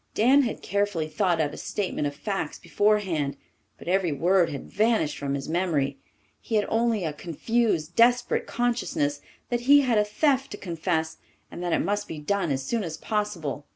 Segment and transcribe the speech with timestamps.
[0.15, 3.37] Dan had carefully thought out a statement of facts beforehand,
[3.77, 5.99] but every word had vanished from his memory.
[6.39, 11.17] He had only a confused, desperate consciousness that he had a theft to confess
[11.51, 13.67] and that it must be done as soon as possible.